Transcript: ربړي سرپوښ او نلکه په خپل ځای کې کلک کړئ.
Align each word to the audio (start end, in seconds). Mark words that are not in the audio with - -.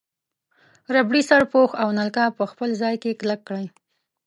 ربړي 0.93 1.21
سرپوښ 1.29 1.71
او 1.81 1.89
نلکه 1.99 2.23
په 2.37 2.43
خپل 2.51 2.69
ځای 2.81 2.95
کې 3.03 3.17
کلک 3.21 3.41
کړئ. 3.47 3.65